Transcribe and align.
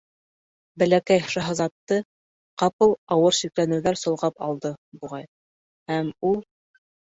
Бәләкәй 0.83 1.21
шаһзатты 1.33 1.97
ҡапыл 2.61 2.95
ауыр 3.17 3.37
шикләнеүҙәр 3.41 4.01
солғап 4.05 4.43
алды, 4.49 4.73
буғай, 5.05 5.29
һәм 5.93 6.11
ул: 6.33 6.43